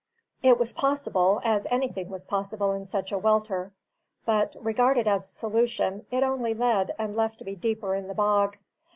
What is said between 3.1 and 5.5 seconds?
a welter; but, regarded as a